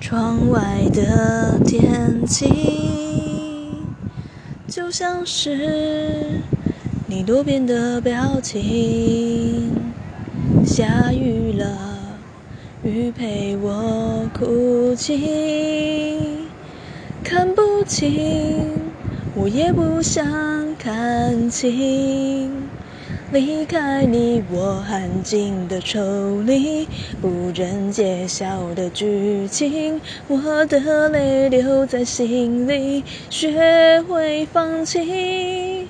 [0.00, 2.48] 窗外的天气，
[4.66, 6.40] 就像是
[7.06, 9.70] 你多变的表情。
[10.64, 11.98] 下雨了，
[12.84, 16.46] 雨陪我哭泣。
[17.24, 18.70] 看不清，
[19.34, 20.24] 我也不想
[20.76, 22.50] 看清。
[23.30, 26.88] 离开你，我安静的抽离，
[27.22, 35.86] 无人揭晓的剧情，我的泪留在心里，学会放弃。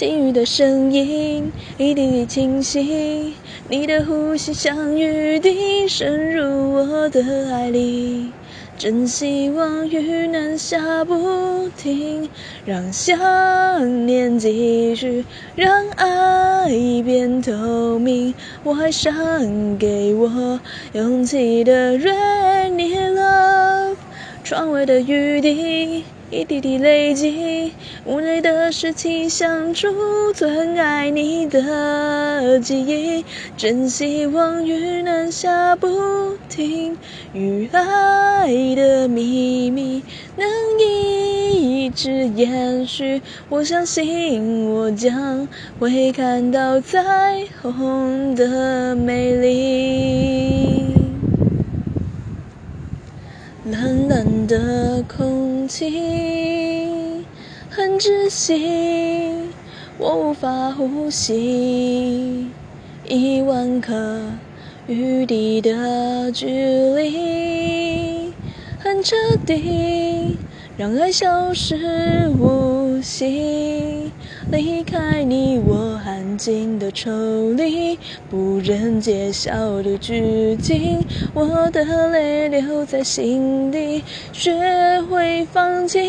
[0.00, 3.34] 听雨的声音，一滴滴清晰，
[3.68, 8.30] 你的呼吸像雨滴渗入我的爱里。
[8.78, 12.30] 真希望雨能下不停，
[12.64, 15.22] 让想念继续，
[15.54, 16.66] 让爱
[17.04, 18.32] 变透明。
[18.64, 20.58] 我还想给我
[20.94, 23.96] 勇气的 rainy love，
[24.42, 26.04] 窗外的雨滴。
[26.32, 27.72] 一滴滴累积，
[28.04, 33.24] 无奈的是情像储存爱你的记忆。
[33.56, 36.96] 真希望雨能下不停，
[37.32, 40.04] 与爱的秘密
[40.36, 43.20] 能一直延续。
[43.48, 45.48] 我相信我将
[45.80, 51.09] 会看到彩虹的美丽。
[53.70, 57.24] 冷冷的空气
[57.70, 59.32] 很窒息，
[59.96, 62.48] 我无法呼吸。
[63.06, 64.20] 一万颗
[64.86, 68.32] 雨滴的距离
[68.78, 69.14] 很彻
[69.46, 70.36] 底，
[70.76, 74.10] 让爱消失无形。
[74.50, 77.98] 离开你，我安静的抽离，
[78.28, 81.04] 不忍揭晓的剧情，
[81.34, 84.52] 我的泪留在心底，学
[85.08, 86.00] 会放弃。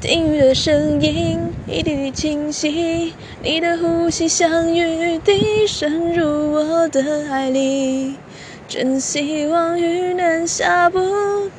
[0.00, 3.12] 听雨的声音，一滴滴清晰，
[3.42, 8.14] 你的呼吸像雨滴渗入我的爱里。
[8.70, 11.00] 真希望雨能下不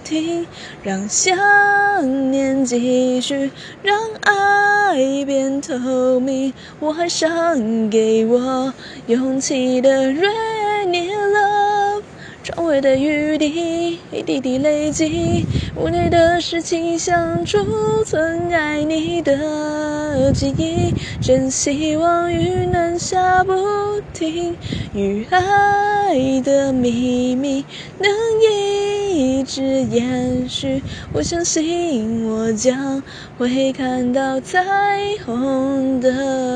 [0.02, 0.48] 停，
[0.82, 3.52] 让想念继续，
[3.84, 6.54] 让爱变透明。
[6.80, 7.30] 我还想
[7.90, 8.74] 给我
[9.08, 12.02] 勇气的 rainy love，
[12.46, 15.46] 窗外的雨滴一滴滴累积，
[15.76, 17.60] 屋内的湿气想储
[18.06, 20.94] 存爱你的记忆。
[21.20, 23.54] 真希望雨能下不
[24.14, 24.56] 停，
[24.94, 25.81] 雨爱
[26.12, 27.64] 爱的秘密
[27.98, 28.12] 能
[28.44, 30.84] 一直延续。
[31.14, 33.02] 我相信我将
[33.38, 34.60] 会看到彩
[35.26, 36.51] 虹的。